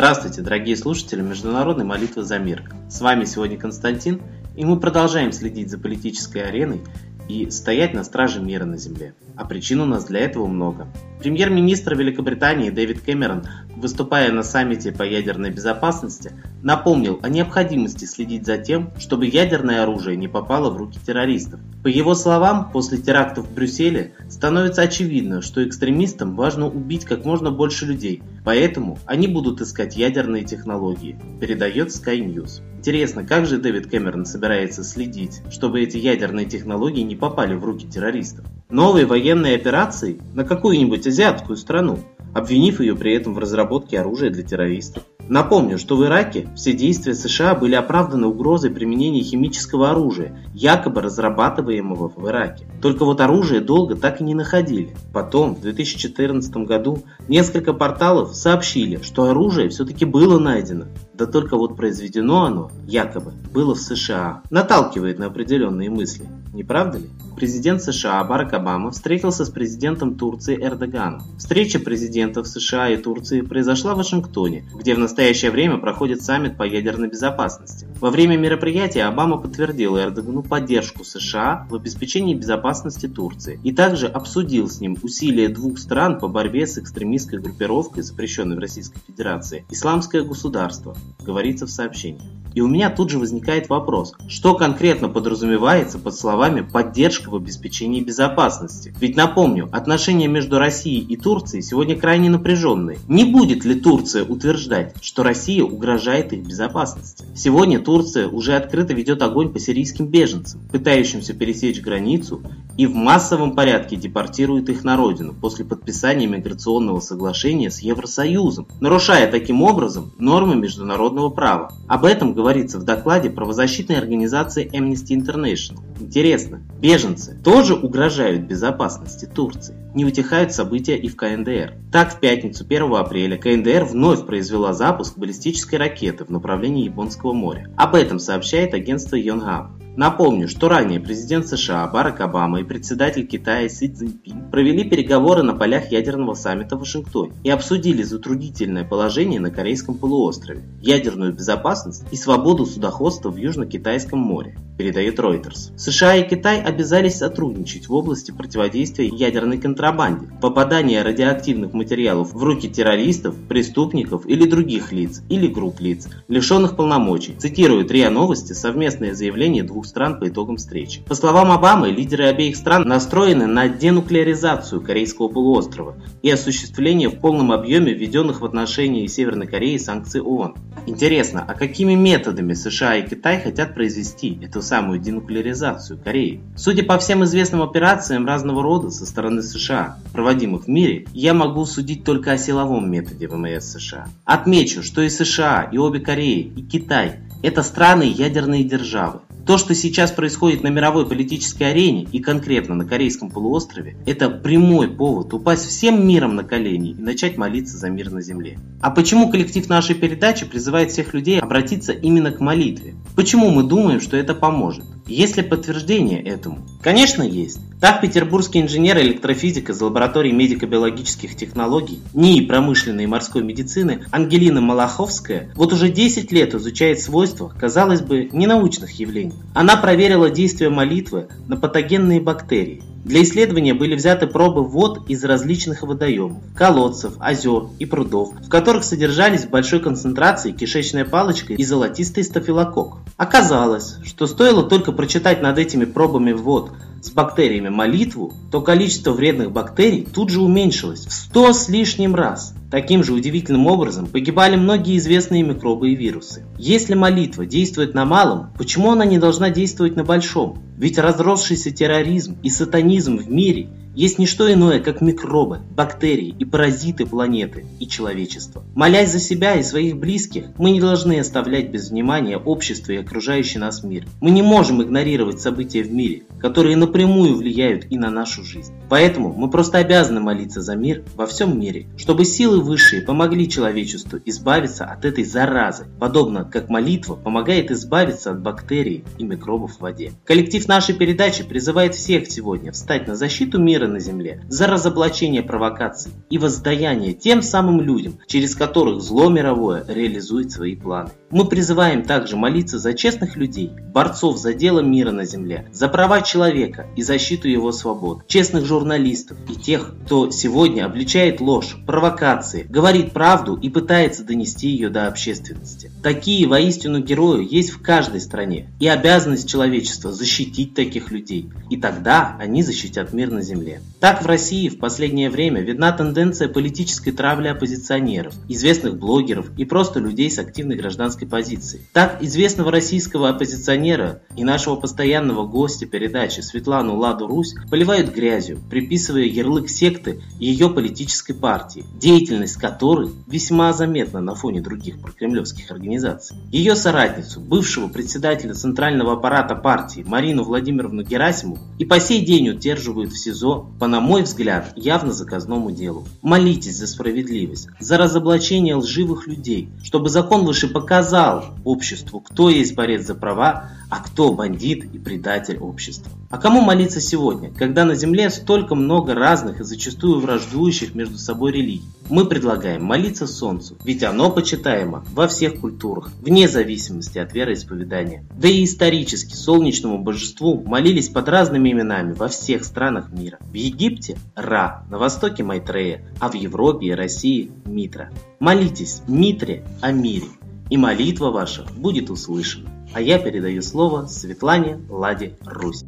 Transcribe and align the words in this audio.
Здравствуйте, 0.00 0.40
дорогие 0.40 0.78
слушатели 0.78 1.20
Международной 1.20 1.84
молитвы 1.84 2.22
за 2.22 2.38
мир. 2.38 2.64
С 2.88 3.02
вами 3.02 3.26
сегодня 3.26 3.58
Константин, 3.58 4.22
и 4.56 4.64
мы 4.64 4.80
продолжаем 4.80 5.30
следить 5.30 5.68
за 5.68 5.78
политической 5.78 6.38
ареной 6.38 6.80
и 7.28 7.50
стоять 7.50 7.92
на 7.92 8.02
страже 8.02 8.40
мира 8.40 8.64
на 8.64 8.78
Земле. 8.78 9.12
А 9.36 9.44
причин 9.44 9.78
у 9.82 9.84
нас 9.84 10.06
для 10.06 10.20
этого 10.20 10.46
много. 10.46 10.88
Премьер-министр 11.18 11.96
Великобритании 11.96 12.70
Дэвид 12.70 13.02
Кэмерон, 13.02 13.44
выступая 13.80 14.30
на 14.32 14.42
саммите 14.42 14.92
по 14.92 15.02
ядерной 15.02 15.50
безопасности, 15.50 16.32
напомнил 16.62 17.18
о 17.22 17.28
необходимости 17.28 18.04
следить 18.04 18.46
за 18.46 18.58
тем, 18.58 18.90
чтобы 18.98 19.26
ядерное 19.26 19.82
оружие 19.82 20.16
не 20.16 20.28
попало 20.28 20.70
в 20.70 20.76
руки 20.76 20.98
террористов. 21.04 21.60
По 21.82 21.88
его 21.88 22.14
словам, 22.14 22.70
после 22.70 22.98
терактов 22.98 23.46
в 23.46 23.54
Брюсселе 23.54 24.12
становится 24.28 24.82
очевидно, 24.82 25.42
что 25.42 25.66
экстремистам 25.66 26.36
важно 26.36 26.66
убить 26.66 27.04
как 27.04 27.24
можно 27.24 27.50
больше 27.50 27.86
людей, 27.86 28.22
поэтому 28.44 28.98
они 29.06 29.26
будут 29.26 29.60
искать 29.60 29.96
ядерные 29.96 30.44
технологии, 30.44 31.18
передает 31.40 31.88
Sky 31.88 32.18
News. 32.18 32.62
Интересно, 32.80 33.26
как 33.26 33.44
же 33.44 33.58
Дэвид 33.58 33.90
Кэмерон 33.90 34.24
собирается 34.24 34.82
следить, 34.84 35.42
чтобы 35.50 35.82
эти 35.82 35.98
ядерные 35.98 36.46
технологии 36.46 37.02
не 37.02 37.14
попали 37.14 37.54
в 37.54 37.62
руки 37.62 37.86
террористов? 37.86 38.46
Новые 38.70 39.04
военные 39.04 39.56
операции 39.56 40.18
на 40.32 40.44
какую-нибудь 40.44 41.06
азиатскую 41.06 41.58
страну, 41.58 41.98
обвинив 42.34 42.80
ее 42.80 42.96
при 42.96 43.14
этом 43.14 43.34
в 43.34 43.38
разработке 43.38 43.98
оружия 44.00 44.30
для 44.30 44.42
террористов. 44.42 45.04
Напомню, 45.30 45.78
что 45.78 45.96
в 45.96 46.04
Ираке 46.04 46.48
все 46.56 46.72
действия 46.72 47.14
США 47.14 47.54
были 47.54 47.76
оправданы 47.76 48.26
угрозой 48.26 48.72
применения 48.72 49.22
химического 49.22 49.92
оружия, 49.92 50.36
якобы 50.52 51.02
разрабатываемого 51.02 52.08
в 52.08 52.28
Ираке. 52.28 52.66
Только 52.82 53.04
вот 53.04 53.20
оружие 53.20 53.60
долго 53.60 53.94
так 53.94 54.20
и 54.20 54.24
не 54.24 54.34
находили. 54.34 54.96
Потом, 55.12 55.54
в 55.54 55.60
2014 55.60 56.52
году, 56.66 57.04
несколько 57.28 57.72
порталов 57.72 58.34
сообщили, 58.34 59.00
что 59.02 59.30
оружие 59.30 59.68
все-таки 59.68 60.04
было 60.04 60.40
найдено. 60.40 60.86
Да 61.14 61.26
только 61.26 61.56
вот 61.56 61.76
произведено 61.76 62.46
оно, 62.46 62.72
якобы, 62.84 63.32
было 63.54 63.76
в 63.76 63.78
США. 63.78 64.42
Наталкивает 64.50 65.20
на 65.20 65.26
определенные 65.26 65.90
мысли. 65.90 66.26
Не 66.52 66.64
правда 66.64 66.98
ли? 66.98 67.04
Президент 67.36 67.80
США 67.82 68.22
Барак 68.24 68.52
Обама 68.54 68.90
встретился 68.90 69.44
с 69.44 69.50
президентом 69.50 70.16
Турции 70.16 70.60
Эрдоганом. 70.60 71.22
Встреча 71.38 71.78
президентов 71.78 72.48
США 72.48 72.90
и 72.90 72.96
Турции 72.96 73.40
произошла 73.42 73.94
в 73.94 73.98
Вашингтоне, 73.98 74.64
где 74.74 74.94
в 74.94 74.98
настоящее 74.98 75.19
время 75.50 75.76
проходит 75.76 76.22
саммит 76.22 76.56
по 76.56 76.62
ядерной 76.62 77.08
безопасности. 77.08 77.86
Во 78.00 78.10
время 78.10 78.38
мероприятия 78.38 79.04
Обама 79.04 79.36
подтвердил 79.36 79.98
Эрдогану 79.98 80.42
поддержку 80.42 81.04
США 81.04 81.66
в 81.68 81.74
обеспечении 81.74 82.34
безопасности 82.34 83.06
Турции 83.06 83.60
и 83.62 83.72
также 83.72 84.06
обсудил 84.06 84.68
с 84.68 84.80
ним 84.80 84.96
усилия 85.02 85.48
двух 85.48 85.78
стран 85.78 86.18
по 86.18 86.26
борьбе 86.26 86.66
с 86.66 86.78
экстремистской 86.78 87.38
группировкой, 87.38 88.02
запрещенной 88.02 88.56
в 88.56 88.60
Российской 88.60 89.00
Федерации, 89.06 89.66
«Исламское 89.70 90.22
государство», 90.22 90.96
говорится 91.20 91.66
в 91.66 91.70
сообщении. 91.70 92.39
И 92.54 92.60
у 92.60 92.68
меня 92.68 92.90
тут 92.90 93.10
же 93.10 93.18
возникает 93.18 93.68
вопрос, 93.68 94.14
что 94.28 94.54
конкретно 94.54 95.08
подразумевается 95.08 95.98
под 95.98 96.14
словами 96.14 96.60
«поддержка 96.60 97.30
в 97.30 97.36
обеспечении 97.36 98.00
безопасности»? 98.00 98.92
Ведь 99.00 99.16
напомню, 99.16 99.68
отношения 99.72 100.26
между 100.26 100.58
Россией 100.58 101.00
и 101.00 101.16
Турцией 101.16 101.62
сегодня 101.62 101.96
крайне 101.96 102.30
напряженные. 102.30 102.98
Не 103.08 103.24
будет 103.24 103.64
ли 103.64 103.74
Турция 103.74 104.24
утверждать, 104.24 104.94
что 105.00 105.22
Россия 105.22 105.62
угрожает 105.62 106.32
их 106.32 106.46
безопасности? 106.46 107.24
Сегодня 107.34 107.78
Турция 107.78 108.28
уже 108.28 108.56
открыто 108.56 108.94
ведет 108.94 109.22
огонь 109.22 109.52
по 109.52 109.58
сирийским 109.58 110.06
беженцам, 110.06 110.60
пытающимся 110.72 111.34
пересечь 111.34 111.80
границу 111.80 112.42
и 112.76 112.86
в 112.86 112.94
массовом 112.94 113.54
порядке 113.54 113.96
депортирует 113.96 114.68
их 114.68 114.84
на 114.84 114.96
родину 114.96 115.34
после 115.34 115.64
подписания 115.64 116.26
миграционного 116.26 117.00
соглашения 117.00 117.70
с 117.70 117.80
Евросоюзом, 117.80 118.66
нарушая 118.80 119.30
таким 119.30 119.62
образом 119.62 120.12
нормы 120.18 120.56
международного 120.56 121.28
права. 121.28 121.72
Об 121.88 122.04
этом 122.04 122.32
говорится 122.40 122.78
в 122.78 122.84
докладе 122.84 123.28
правозащитной 123.28 123.98
организации 123.98 124.66
Amnesty 124.72 125.14
International. 125.14 125.80
Интересно, 126.00 126.62
беженцы 126.80 127.38
тоже 127.44 127.74
угрожают 127.74 128.44
безопасности 128.44 129.26
Турции? 129.26 129.74
Не 129.94 130.06
утихают 130.06 130.50
события 130.54 130.96
и 130.96 131.08
в 131.08 131.16
КНДР. 131.16 131.74
Так, 131.92 132.14
в 132.14 132.18
пятницу 132.18 132.64
1 132.64 132.94
апреля 132.94 133.36
КНДР 133.36 133.84
вновь 133.84 134.24
произвела 134.24 134.72
запуск 134.72 135.18
баллистической 135.18 135.78
ракеты 135.78 136.24
в 136.24 136.30
направлении 136.30 136.84
Японского 136.84 137.34
моря. 137.34 137.70
Об 137.76 137.94
этом 137.94 138.18
сообщает 138.18 138.72
агентство 138.72 139.16
Йонгап. 139.16 139.72
Напомню, 139.96 140.48
что 140.48 140.68
ранее 140.68 141.00
президент 141.00 141.48
США 141.48 141.86
Барак 141.88 142.20
Обама 142.20 142.60
и 142.60 142.64
председатель 142.64 143.26
Китая 143.26 143.68
Си 143.68 143.88
Цзиньпин 143.88 144.50
провели 144.50 144.88
переговоры 144.88 145.42
на 145.42 145.54
полях 145.54 145.90
ядерного 145.90 146.34
саммита 146.34 146.76
в 146.76 146.80
Вашингтоне 146.80 147.32
и 147.42 147.50
обсудили 147.50 148.02
затруднительное 148.02 148.84
положение 148.84 149.40
на 149.40 149.50
Корейском 149.50 149.96
полуострове, 149.96 150.62
ядерную 150.80 151.32
безопасность 151.32 152.04
и 152.12 152.16
свободу 152.16 152.66
судоходства 152.66 153.30
в 153.30 153.36
Южно-Китайском 153.36 154.18
море, 154.18 154.56
передает 154.78 155.18
Reuters. 155.18 155.76
США 155.76 156.16
и 156.16 156.28
Китай 156.28 156.62
обязались 156.62 157.16
сотрудничать 157.16 157.88
в 157.88 157.94
области 157.94 158.30
противодействия 158.30 159.08
ядерной 159.08 159.58
контрабанде, 159.58 160.28
попадания 160.40 161.02
радиоактивных 161.02 161.74
материалов 161.74 162.32
в 162.32 162.42
руки 162.42 162.68
террористов, 162.68 163.34
преступников 163.48 164.26
или 164.26 164.48
других 164.48 164.92
лиц 164.92 165.22
или 165.28 165.48
групп 165.48 165.80
лиц, 165.80 166.08
лишенных 166.28 166.76
полномочий, 166.76 167.34
цитирует 167.36 167.90
РИА 167.90 168.08
Новости 168.08 168.52
совместное 168.52 169.14
заявление 169.14 169.64
двух 169.64 169.79
двух 169.80 169.86
стран 169.86 170.18
по 170.18 170.28
итогам 170.28 170.58
встречи. 170.58 171.00
По 171.08 171.14
словам 171.14 171.50
Обамы, 171.50 171.90
лидеры 171.90 172.26
обеих 172.26 172.56
стран 172.56 172.86
настроены 172.86 173.46
на 173.46 173.66
денуклеаризацию 173.68 174.82
Корейского 174.82 175.28
полуострова 175.28 175.96
и 176.20 176.30
осуществление 176.30 177.08
в 177.08 177.18
полном 177.18 177.50
объеме 177.50 177.94
введенных 177.94 178.42
в 178.42 178.44
отношении 178.44 179.06
Северной 179.06 179.46
Кореи 179.46 179.78
санкций 179.78 180.20
ООН. 180.20 180.56
Интересно, 180.86 181.44
а 181.48 181.54
какими 181.54 181.94
методами 181.94 182.52
США 182.52 182.96
и 182.96 183.08
Китай 183.08 183.40
хотят 183.40 183.74
произвести 183.74 184.38
эту 184.42 184.60
самую 184.60 184.98
денуклеаризацию 184.98 185.98
Кореи? 185.98 186.42
Судя 186.56 186.82
по 186.82 186.98
всем 186.98 187.24
известным 187.24 187.62
операциям 187.62 188.26
разного 188.26 188.62
рода 188.62 188.90
со 188.90 189.06
стороны 189.06 189.42
США, 189.42 189.96
проводимых 190.12 190.64
в 190.64 190.68
мире, 190.68 191.06
я 191.14 191.32
могу 191.32 191.64
судить 191.64 192.04
только 192.04 192.32
о 192.32 192.38
силовом 192.38 192.90
методе 192.90 193.28
ВМС 193.28 193.64
США. 193.64 194.08
Отмечу, 194.26 194.82
что 194.82 195.00
и 195.00 195.08
США, 195.08 195.70
и 195.72 195.78
обе 195.78 196.00
Кореи, 196.00 196.52
и 196.54 196.62
Китай– 196.62 197.20
это 197.42 197.62
страны 197.62 198.02
ядерные 198.02 198.64
державы. 198.64 199.20
То, 199.46 199.58
что 199.58 199.74
сейчас 199.74 200.12
происходит 200.12 200.62
на 200.62 200.68
мировой 200.68 201.06
политической 201.06 201.70
арене 201.70 202.06
и 202.12 202.20
конкретно 202.20 202.74
на 202.74 202.84
Корейском 202.84 203.30
полуострове, 203.30 203.96
это 204.06 204.28
прямой 204.30 204.88
повод 204.88 205.32
упасть 205.32 205.66
всем 205.66 206.06
миром 206.06 206.36
на 206.36 206.44
колени 206.44 206.90
и 206.90 207.02
начать 207.02 207.36
молиться 207.36 207.76
за 207.76 207.90
мир 207.90 208.10
на 208.10 208.20
земле. 208.22 208.58
А 208.80 208.90
почему 208.90 209.30
коллектив 209.30 209.68
нашей 209.68 209.94
передачи 209.94 210.46
призывает 210.46 210.90
всех 210.90 211.14
людей 211.14 211.40
обратиться 211.40 211.92
именно 211.92 212.30
к 212.30 212.40
молитве? 212.40 212.94
Почему 213.16 213.50
мы 213.50 213.62
думаем, 213.62 214.00
что 214.00 214.16
это 214.16 214.34
поможет? 214.34 214.84
Есть 215.06 215.36
ли 215.36 215.42
подтверждение 215.42 216.22
этому? 216.22 216.66
Конечно, 216.82 217.22
есть. 217.22 217.60
Так, 217.80 218.02
петербургский 218.02 218.60
инженер 218.60 218.98
электрофизик 218.98 219.70
из 219.70 219.80
лаборатории 219.80 220.32
медико-биологических 220.32 221.34
технологий 221.34 222.02
НИИ 222.12 222.44
промышленной 222.44 223.04
и 223.04 223.06
морской 223.06 223.42
медицины 223.42 224.04
Ангелина 224.10 224.60
Малаховская 224.60 225.50
вот 225.54 225.72
уже 225.72 225.88
10 225.88 226.30
лет 226.30 226.54
изучает 226.54 227.00
свойства, 227.00 227.50
казалось 227.58 228.02
бы, 228.02 228.28
ненаучных 228.32 228.90
явлений. 229.00 229.32
Она 229.54 229.78
проверила 229.78 230.28
действие 230.28 230.68
молитвы 230.68 231.28
на 231.48 231.56
патогенные 231.56 232.20
бактерии. 232.20 232.82
Для 233.02 233.22
исследования 233.22 233.72
были 233.72 233.94
взяты 233.94 234.26
пробы 234.26 234.62
вод 234.62 235.08
из 235.08 235.24
различных 235.24 235.80
водоемов, 235.80 236.42
колодцев, 236.54 237.14
озер 237.18 237.68
и 237.78 237.86
прудов, 237.86 238.34
в 238.44 238.50
которых 238.50 238.84
содержались 238.84 239.46
в 239.46 239.50
большой 239.50 239.80
концентрации 239.80 240.52
кишечная 240.52 241.06
палочка 241.06 241.54
и 241.54 241.64
золотистый 241.64 242.24
стафилококк. 242.24 242.98
Оказалось, 243.16 243.96
что 244.04 244.26
стоило 244.26 244.64
только 244.64 244.92
прочитать 244.92 245.40
над 245.40 245.56
этими 245.56 245.86
пробами 245.86 246.32
вод 246.32 246.72
с 247.02 247.10
бактериями 247.10 247.68
молитву, 247.68 248.32
то 248.50 248.60
количество 248.60 249.12
вредных 249.12 249.52
бактерий 249.52 250.06
тут 250.12 250.30
же 250.30 250.40
уменьшилось 250.40 251.06
в 251.06 251.12
100 251.12 251.52
с 251.52 251.68
лишним 251.68 252.14
раз. 252.14 252.54
Таким 252.70 253.02
же 253.02 253.14
удивительным 253.14 253.66
образом 253.66 254.06
погибали 254.06 254.56
многие 254.56 254.96
известные 254.98 255.42
микробы 255.42 255.90
и 255.90 255.96
вирусы. 255.96 256.46
Если 256.58 256.94
молитва 256.94 257.46
действует 257.46 257.94
на 257.94 258.04
малом, 258.04 258.50
почему 258.56 258.92
она 258.92 259.04
не 259.04 259.18
должна 259.18 259.50
действовать 259.50 259.96
на 259.96 260.04
большом? 260.04 260.62
Ведь 260.80 260.96
разросшийся 260.96 261.70
терроризм 261.72 262.38
и 262.42 262.48
сатанизм 262.48 263.18
в 263.18 263.30
мире 263.30 263.68
есть 263.94 264.18
не 264.18 264.26
что 264.26 264.50
иное, 264.50 264.80
как 264.80 265.00
микробы, 265.00 265.60
бактерии 265.76 266.34
и 266.38 266.44
паразиты 266.44 267.06
планеты 267.06 267.66
и 267.80 267.88
человечества. 267.88 268.64
Молясь 268.74 269.10
за 269.10 269.18
себя 269.18 269.56
и 269.56 269.62
своих 269.62 269.98
близких, 269.98 270.44
мы 270.56 270.70
не 270.70 270.80
должны 270.80 271.18
оставлять 271.18 271.70
без 271.70 271.90
внимания 271.90 272.38
общество 272.38 272.92
и 272.92 272.96
окружающий 272.96 273.58
нас 273.58 273.82
мир. 273.82 274.06
Мы 274.20 274.30
не 274.30 274.42
можем 274.42 274.80
игнорировать 274.80 275.40
события 275.40 275.82
в 275.82 275.92
мире, 275.92 276.22
которые 276.38 276.76
напрямую 276.76 277.36
влияют 277.36 277.86
и 277.90 277.98
на 277.98 278.10
нашу 278.10 278.44
жизнь. 278.44 278.72
Поэтому 278.88 279.34
мы 279.34 279.50
просто 279.50 279.78
обязаны 279.78 280.20
молиться 280.20 280.62
за 280.62 280.76
мир 280.76 281.04
во 281.16 281.26
всем 281.26 281.58
мире, 281.58 281.88
чтобы 281.96 282.24
силы 282.24 282.60
высшие 282.60 283.02
помогли 283.02 283.48
человечеству 283.48 284.20
избавиться 284.24 284.84
от 284.84 285.04
этой 285.04 285.24
заразы, 285.24 285.86
подобно 285.98 286.44
как 286.44 286.68
молитва 286.68 287.16
помогает 287.16 287.72
избавиться 287.72 288.30
от 288.30 288.40
бактерий 288.40 289.04
и 289.18 289.24
микробов 289.24 289.76
в 289.76 289.80
воде. 289.80 290.12
Коллектив 290.24 290.66
нашей 290.70 290.94
передачи 290.94 291.42
призывает 291.42 291.96
всех 291.96 292.30
сегодня 292.30 292.70
встать 292.70 293.08
на 293.08 293.16
защиту 293.16 293.58
мира 293.58 293.88
на 293.88 293.98
земле, 293.98 294.44
за 294.48 294.68
разоблачение 294.68 295.42
провокаций 295.42 296.12
и 296.30 296.38
воздаяние 296.38 297.12
тем 297.12 297.42
самым 297.42 297.80
людям, 297.80 298.20
через 298.28 298.54
которых 298.54 299.02
зло 299.02 299.28
мировое 299.28 299.84
реализует 299.88 300.52
свои 300.52 300.76
планы. 300.76 301.10
Мы 301.30 301.44
призываем 301.46 302.04
также 302.04 302.36
молиться 302.36 302.78
за 302.78 302.94
честных 302.94 303.36
людей, 303.36 303.72
борцов 303.92 304.38
за 304.38 304.54
дело 304.54 304.78
мира 304.78 305.10
на 305.10 305.24
земле, 305.24 305.68
за 305.72 305.88
права 305.88 306.22
человека 306.22 306.86
и 306.96 307.02
защиту 307.02 307.48
его 307.48 307.72
свобод, 307.72 308.28
честных 308.28 308.64
журналистов 308.64 309.38
и 309.48 309.56
тех, 309.56 309.94
кто 310.04 310.30
сегодня 310.30 310.84
обличает 310.84 311.40
ложь, 311.40 311.76
провокации, 311.84 312.64
говорит 312.68 313.12
правду 313.12 313.56
и 313.56 313.68
пытается 313.70 314.22
донести 314.22 314.68
ее 314.68 314.88
до 314.88 315.08
общественности. 315.08 315.90
Такие 316.00 316.46
воистину 316.46 317.00
герои 317.00 317.46
есть 317.48 317.70
в 317.70 317.82
каждой 317.82 318.20
стране, 318.20 318.70
и 318.78 318.86
обязанность 318.86 319.48
человечества 319.48 320.12
защитить 320.12 320.59
таких 320.66 321.10
людей, 321.10 321.50
и 321.68 321.76
тогда 321.76 322.36
они 322.38 322.62
защитят 322.62 323.12
мир 323.12 323.30
на 323.30 323.42
земле. 323.42 323.80
Так 324.00 324.22
в 324.22 324.26
России 324.26 324.68
в 324.68 324.78
последнее 324.78 325.30
время 325.30 325.60
видна 325.60 325.92
тенденция 325.92 326.48
политической 326.48 327.12
травли 327.12 327.48
оппозиционеров, 327.48 328.34
известных 328.48 328.98
блогеров 328.98 329.50
и 329.56 329.64
просто 329.64 330.00
людей 330.00 330.30
с 330.30 330.38
активной 330.38 330.76
гражданской 330.76 331.28
позиции. 331.28 331.86
Так 331.92 332.22
известного 332.22 332.70
российского 332.70 333.28
оппозиционера 333.28 334.22
и 334.36 334.44
нашего 334.44 334.76
постоянного 334.76 335.46
гостя 335.46 335.86
передачи 335.86 336.40
Светлану 336.40 336.96
Ладу 336.96 337.26
Русь 337.26 337.54
поливают 337.70 338.14
грязью, 338.14 338.58
приписывая 338.70 339.24
ярлык 339.24 339.68
секты 339.68 340.20
ее 340.38 340.70
политической 340.70 341.34
партии, 341.34 341.84
деятельность 341.98 342.56
которой 342.56 343.10
весьма 343.26 343.72
заметна 343.72 344.20
на 344.20 344.34
фоне 344.34 344.60
других 344.60 345.00
прокремлевских 345.00 345.70
организаций. 345.70 346.36
Ее 346.50 346.74
соратницу, 346.74 347.40
бывшего 347.40 347.88
председателя 347.88 348.54
центрального 348.54 349.14
аппарата 349.14 349.54
партии 349.54 350.04
Марину 350.06 350.44
Владимировну 350.50 351.04
Герасимову 351.04 351.58
и 351.78 351.84
по 351.84 352.00
сей 352.00 352.24
день 352.24 352.48
удерживают 352.48 353.12
в 353.12 353.16
СИЗО 353.16 353.70
по, 353.78 353.86
на 353.86 354.00
мой 354.00 354.22
взгляд, 354.22 354.72
явно 354.74 355.12
заказному 355.12 355.70
делу. 355.70 356.04
Молитесь 356.22 356.76
за 356.76 356.88
справедливость, 356.88 357.68
за 357.78 357.96
разоблачение 357.96 358.74
лживых 358.74 359.28
людей, 359.28 359.68
чтобы 359.84 360.08
закон 360.08 360.44
выше 360.44 360.66
показал 360.66 361.44
обществу, 361.64 362.18
кто 362.18 362.50
есть 362.50 362.74
борец 362.74 363.06
за 363.06 363.14
права, 363.14 363.70
а 363.90 363.98
кто 363.98 364.32
бандит 364.32 364.84
и 364.94 364.98
предатель 364.98 365.58
общества. 365.58 366.10
А 366.30 366.38
кому 366.38 366.60
молиться 366.60 367.00
сегодня, 367.00 367.52
когда 367.52 367.84
на 367.84 367.96
земле 367.96 368.30
столько 368.30 368.76
много 368.76 369.14
разных 369.14 369.60
и 369.60 369.64
зачастую 369.64 370.20
враждующих 370.20 370.94
между 370.94 371.18
собой 371.18 371.52
религий? 371.52 371.90
Мы 372.08 372.24
предлагаем 372.24 372.84
молиться 372.84 373.26
Солнцу, 373.26 373.76
ведь 373.84 374.04
оно 374.04 374.30
почитаемо 374.30 375.04
во 375.12 375.26
всех 375.26 375.60
культурах, 375.60 376.10
вне 376.22 376.48
зависимости 376.48 377.18
от 377.18 377.34
вероисповедания. 377.34 378.24
Да 378.36 378.48
и 378.48 378.64
исторически 378.64 379.34
солнечному 379.34 379.98
божеству 379.98 380.62
молились 380.64 381.08
под 381.08 381.28
разными 381.28 381.72
именами 381.72 382.12
во 382.12 382.28
всех 382.28 382.64
странах 382.64 383.10
мира. 383.12 383.38
В 383.42 383.54
Египте– 383.54 384.16
Ра, 384.36 384.84
на 384.88 384.98
востоке– 384.98 385.42
Майтрея, 385.44 386.04
а 386.20 386.28
в 386.28 386.34
Европе 386.34 386.86
и 386.86 386.92
России– 386.92 387.50
Митра. 387.64 388.10
Молитесь 388.38 389.02
Митре 389.08 389.64
о 389.80 389.90
мире 389.90 390.26
и 390.70 390.76
молитва 390.76 391.30
ваша 391.30 391.66
будет 391.76 392.10
услышана. 392.10 392.70
А 392.92 393.00
я 393.00 393.20
передаю 393.20 393.62
слово 393.62 394.06
Светлане 394.06 394.80
Ладе 394.88 395.36
Русь. 395.44 395.84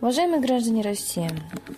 Уважаемые 0.00 0.40
граждане 0.40 0.82
России, 0.82 1.28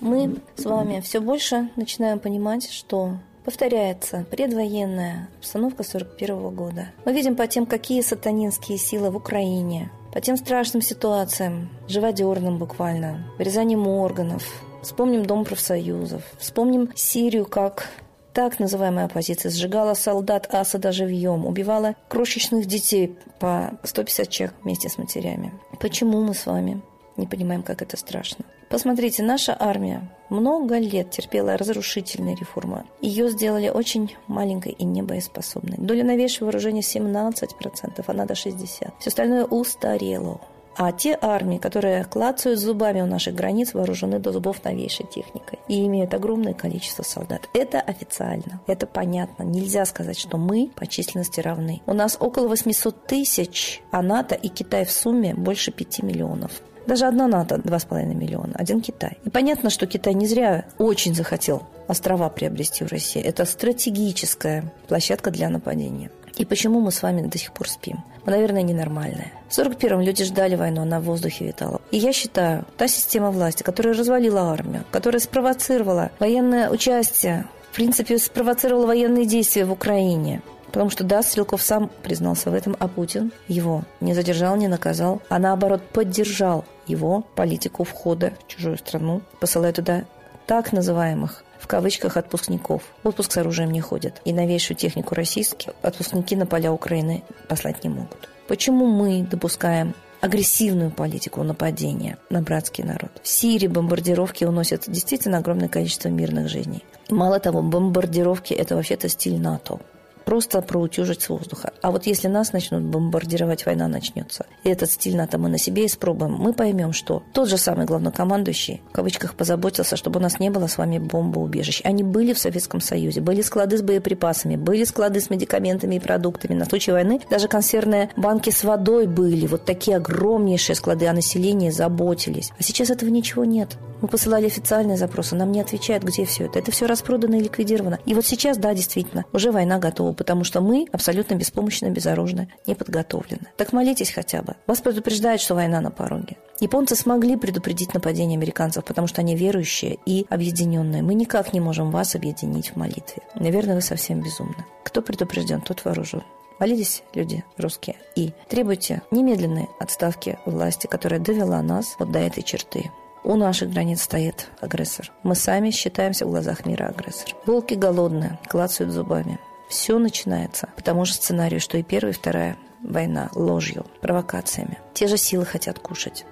мы 0.00 0.37
с 0.56 0.64
вами 0.64 1.00
все 1.00 1.20
больше 1.20 1.70
начинаем 1.76 2.19
понимать, 2.19 2.69
что 2.70 3.17
повторяется 3.44 4.26
предвоенная 4.31 5.31
обстановка 5.38 5.84
41 5.84 6.55
года. 6.55 6.88
Мы 7.05 7.14
видим 7.14 7.34
по 7.34 7.46
тем, 7.46 7.64
какие 7.64 8.02
сатанинские 8.02 8.76
силы 8.76 9.11
в 9.11 9.17
Украине, 9.17 9.90
по 10.16 10.22
тем 10.22 10.38
страшным 10.38 10.80
ситуациям, 10.80 11.68
живодерным 11.88 12.56
буквально, 12.56 13.30
вырезанием 13.36 13.86
органов. 13.86 14.42
Вспомним 14.82 15.26
Дом 15.26 15.44
профсоюзов, 15.44 16.22
вспомним 16.38 16.88
Сирию 16.94 17.44
как 17.44 17.90
так 18.32 18.58
называемая 18.58 19.04
оппозиция 19.04 19.50
сжигала 19.50 19.92
солдат 19.92 20.48
Асада 20.54 20.90
живьем, 20.90 21.44
убивала 21.44 21.96
крошечных 22.08 22.64
детей 22.64 23.18
по 23.38 23.78
150 23.82 24.30
человек 24.30 24.56
вместе 24.62 24.88
с 24.88 24.96
матерями. 24.96 25.52
Почему 25.80 26.22
мы 26.22 26.32
с 26.32 26.46
вами 26.46 26.80
не 27.16 27.26
понимаем, 27.26 27.62
как 27.62 27.82
это 27.82 27.96
страшно? 27.96 28.44
Посмотрите, 28.68 29.22
наша 29.22 29.56
армия 29.58 30.08
много 30.28 30.78
лет 30.78 31.10
терпела 31.10 31.56
разрушительные 31.56 32.34
реформы. 32.34 32.84
Ее 33.00 33.30
сделали 33.30 33.68
очень 33.68 34.14
маленькой 34.26 34.72
и 34.72 34.84
небоеспособной. 34.84 35.76
Доля 35.78 36.04
новейшего 36.04 36.46
вооружения 36.46 36.80
17%, 36.80 38.04
а 38.06 38.12
надо 38.12 38.34
60%. 38.34 38.92
Все 38.98 39.08
остальное 39.08 39.44
устарело. 39.44 40.40
А 40.78 40.92
те 40.92 41.18
армии, 41.22 41.56
которые 41.56 42.04
клацают 42.04 42.58
зубами 42.58 43.00
у 43.00 43.06
наших 43.06 43.34
границ, 43.34 43.72
вооружены 43.72 44.18
до 44.18 44.30
зубов 44.30 44.62
новейшей 44.62 45.06
техникой 45.06 45.58
и 45.68 45.86
имеют 45.86 46.12
огромное 46.12 46.52
количество 46.52 47.02
солдат. 47.02 47.48
Это 47.54 47.80
официально, 47.80 48.60
это 48.66 48.86
понятно. 48.86 49.42
Нельзя 49.44 49.86
сказать, 49.86 50.18
что 50.18 50.36
мы 50.36 50.70
по 50.74 50.86
численности 50.86 51.40
равны. 51.40 51.80
У 51.86 51.94
нас 51.94 52.18
около 52.20 52.48
800 52.48 53.06
тысяч, 53.06 53.80
а 53.90 54.02
НАТО 54.02 54.34
и 54.34 54.48
Китай 54.48 54.84
в 54.84 54.90
сумме 54.90 55.34
больше 55.34 55.72
5 55.72 56.02
миллионов. 56.02 56.60
Даже 56.87 57.06
одна 57.06 57.27
НАТО 57.27 57.56
2,5 57.56 58.15
миллиона, 58.15 58.55
один 58.55 58.81
Китай. 58.81 59.19
И 59.25 59.31
понятно, 59.31 59.71
что 59.71 59.87
Китай 59.87 60.15
не 60.15 60.27
зря 60.27 60.65
очень 60.79 61.15
захотел 61.15 61.62
острова 61.88 62.29
приобрести 62.29 62.85
в 62.85 62.88
России. 62.88 63.23
Это 63.23 63.44
стратегическая 63.44 64.73
площадка 64.88 65.31
для 65.31 65.49
нападения. 65.49 66.11
И 66.37 66.44
почему 66.44 66.81
мы 66.81 66.93
с 66.93 67.03
вами 67.03 67.27
до 67.27 67.38
сих 67.38 67.53
пор 67.53 67.69
спим? 67.69 68.05
Мы, 68.25 68.33
наверное, 68.33 68.62
ненормальные. 68.62 69.33
В 69.49 69.59
41-м 69.59 70.00
люди 70.00 70.25
ждали 70.25 70.55
войну, 70.55 70.83
она 70.83 71.00
в 71.00 71.05
воздухе 71.05 71.47
витала. 71.47 71.81
И 71.91 71.97
я 71.97 72.12
считаю, 72.12 72.67
та 72.77 72.88
система 72.88 73.31
власти, 73.31 73.62
которая 73.62 73.94
развалила 73.94 74.53
армию, 74.53 74.85
которая 74.91 75.21
спровоцировала 75.21 76.11
военное 76.19 76.71
участие, 76.71 77.47
в 77.71 77.75
принципе, 77.75 78.19
спровоцировала 78.19 78.87
военные 78.87 79.27
действия 79.27 79.65
в 79.65 79.73
Украине, 79.73 80.43
Потому 80.76 80.90
что, 80.90 81.05
да, 81.05 81.23
Стрелков 81.23 81.62
сам 81.62 81.90
признался 82.02 82.50
в 82.50 82.55
этом, 82.55 82.76
а 82.78 82.87
Путин 82.87 83.32
его 83.49 83.84
не 84.02 84.12
задержал, 84.12 84.56
не 84.56 84.69
наказал, 84.69 85.23
а 85.31 85.38
наоборот 85.38 85.81
поддержал 85.81 86.67
его 86.87 87.23
политику 87.35 87.83
входа 87.85 88.35
в 88.45 88.47
чужую 88.47 88.76
страну, 88.76 89.23
посылая 89.40 89.73
туда 89.73 90.04
так 90.47 90.75
называемых 90.75 91.45
в 91.59 91.66
кавычках 91.66 92.18
отпускников. 92.18 92.83
Отпуск 93.04 93.33
с 93.33 93.38
оружием 93.38 93.71
не 93.71 93.80
ходят. 93.80 94.21
И 94.26 94.35
новейшую 94.35 94.76
технику 94.76 95.14
российские 95.14 95.73
отпускники 95.80 96.37
на 96.37 96.45
поля 96.45 96.71
Украины 96.71 97.25
послать 97.49 97.83
не 97.83 97.88
могут. 97.88 98.28
Почему 98.47 98.85
мы 98.85 99.23
допускаем 99.23 99.95
агрессивную 100.21 100.90
политику 100.90 101.42
нападения 101.42 102.18
на 102.28 102.42
братский 102.42 102.85
народ. 102.85 103.12
В 103.23 103.28
Сирии 103.28 103.66
бомбардировки 103.66 104.45
уносят 104.45 104.85
действительно 104.88 105.38
огромное 105.38 105.68
количество 105.68 106.09
мирных 106.09 106.50
жизней. 106.50 106.85
Мало 107.09 107.40
того, 107.40 107.62
бомбардировки– 107.62 108.52
это 108.54 108.76
вообще-то 108.76 109.09
стиль 109.09 109.40
НАТО 109.40 109.80
просто 110.26 110.61
проутюжить 110.61 111.23
с 111.23 111.28
воздуха. 111.28 111.73
А 111.80 111.92
вот 111.92 112.06
если 112.06 112.26
нас 112.26 112.52
начнут 112.52 112.83
бомбардировать, 112.83 113.64
война 113.64 113.87
начнется. 113.87 114.45
И 114.64 114.68
этот 114.68 114.90
стиль 114.90 115.16
НАТО 115.16 115.38
мы 115.38 115.49
на 115.49 115.56
себе 115.56 115.87
испробуем. 115.87 116.33
Мы 116.33 116.52
поймем, 116.52 116.92
что 116.92 117.23
тот 117.33 117.49
же 117.49 117.56
самый 117.56 117.87
главнокомандующий, 117.87 118.83
в 118.90 118.92
кавычках, 118.92 119.35
позаботился, 119.35 119.97
чтобы 119.97 120.18
у 120.18 120.23
нас 120.23 120.40
не 120.40 120.50
было 120.50 120.66
с 120.66 120.78
вами 120.78 120.99
бомбоубежищ. 120.99 121.80
Они 121.85 122.02
были 122.02 122.33
в 122.33 122.38
Советском 122.40 122.80
Союзе. 122.80 123.21
Были 123.21 123.40
склады 123.40 123.78
с 123.78 123.83
боеприпасами, 123.83 124.56
были 124.56 124.83
склады 124.83 125.21
с 125.21 125.30
медикаментами 125.30 125.95
и 125.95 126.00
продуктами. 126.00 126.54
На 126.54 126.64
случай 126.64 126.90
войны 126.90 127.21
даже 127.30 127.47
консервные 127.47 128.11
банки 128.16 128.50
с 128.50 128.64
водой 128.64 129.06
были. 129.06 129.47
Вот 129.47 129.64
такие 129.64 129.97
огромнейшие 129.97 130.75
склады, 130.75 131.06
о 131.06 131.12
населении 131.12 131.71
заботились. 131.71 132.50
А 132.59 132.64
сейчас 132.64 132.90
этого 132.90 133.11
ничего 133.11 133.45
нет. 133.45 133.78
Мы 134.06 134.10
посылали 134.10 134.46
официальные 134.46 134.96
запросы, 134.96 135.34
нам 135.34 135.50
не 135.50 135.60
отвечают, 135.60 136.04
где 136.04 136.25
все 136.25 136.44
это. 136.44 136.60
Это 136.60 136.70
все 136.70 136.86
распродано 136.86 137.34
и 137.34 137.42
ликвидировано. 137.42 137.98
И 138.06 138.14
вот 138.14 138.25
сейчас, 138.25 138.56
да, 138.56 138.72
действительно, 138.72 139.25
уже 139.32 139.50
война 139.50 139.80
готова 139.80 140.12
потому 140.12 140.44
что 140.44 140.60
мы 140.60 140.86
абсолютно 140.92 141.34
беспомощны, 141.34 141.88
безоружны, 141.88 142.48
не 142.68 142.76
подготовлены. 142.76 143.48
Так 143.56 143.72
молитесь 143.72 144.12
хотя 144.12 144.42
бы. 144.42 144.54
Вас 144.68 144.80
предупреждают, 144.80 145.40
что 145.40 145.56
война 145.56 145.80
на 145.80 145.90
пороге. 145.90 146.36
Японцы 146.60 146.94
смогли 146.94 147.34
предупредить 147.34 147.94
нападение 147.94 148.36
американцев, 148.36 148.84
потому 148.84 149.08
что 149.08 149.22
они 149.22 149.34
верующие 149.34 149.98
и 150.06 150.25
объединенные. 150.30 151.02
Мы 151.02 151.14
никак 151.14 151.52
не 151.52 151.58
можем 151.58 151.90
вас 151.90 152.14
объединить 152.14 152.70
в 152.70 152.76
молитве. 152.76 153.25
Наверное, 153.34 153.75
вы 153.75 153.80
совсем 153.80 154.22
безумны. 154.22 154.64
Кто 154.84 155.02
предупрежден, 155.02 155.62
тот 155.62 155.84
вооружен. 155.84 156.22
Молитесь, 156.60 157.02
люди 157.12 157.42
русские, 157.58 157.96
и 158.14 158.32
требуйте 158.48 159.02
немедленной 159.10 159.68
отставки 159.80 160.38
власти, 160.46 160.86
которая 160.86 161.18
довела 161.18 161.60
нас 161.60 161.96
вот 161.98 162.12
до 162.12 162.20
этой 162.20 162.44
черты. 162.44 162.92
У 163.26 163.35
наших 163.35 163.71
границ 163.71 164.02
стоит 164.02 164.50
агрессор. 164.61 165.11
Мы 165.25 165.35
сами 165.35 165.73
считаемся 165.73 166.25
в 166.25 166.30
глазах 166.30 166.64
мира 166.64 166.87
агрессор. 166.87 167.35
Волки 167.45 167.75
голодные, 167.75 168.38
клацают 168.47 168.92
зубами. 168.92 169.40
Все 169.68 169.99
начинается 169.99 170.68
по 170.76 170.83
тому 170.85 171.04
же 171.04 171.14
сценарию, 171.14 171.59
что 171.59 171.76
и 171.76 171.83
первая, 171.83 172.12
и 172.12 172.16
вторая 172.16 172.56
война 172.85 173.28
ложью, 173.35 173.85
провокациями. 174.00 174.78
Те 174.95 175.09
же 175.09 175.16
силы 175.16 175.45
хотят 175.45 175.80
кушать. 175.80 176.25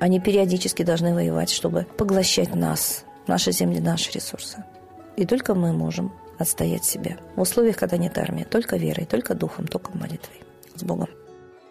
Они 0.00 0.20
периодически 0.20 0.82
должны 0.82 1.14
воевать, 1.14 1.48
чтобы 1.48 1.86
поглощать 1.96 2.54
нас, 2.54 3.06
наши 3.26 3.50
земли, 3.50 3.80
наши 3.80 4.12
ресурсы. 4.12 4.62
И 5.16 5.24
только 5.24 5.54
мы 5.54 5.72
можем 5.72 6.12
отстоять 6.38 6.84
себя. 6.84 7.16
В 7.36 7.40
условиях, 7.40 7.78
когда 7.78 7.96
нет 7.96 8.18
армии, 8.18 8.44
только 8.44 8.76
верой, 8.76 9.06
только 9.06 9.34
духом, 9.34 9.66
только 9.66 9.96
молитвой. 9.96 10.42
С 10.74 10.82
Богом. 10.82 11.08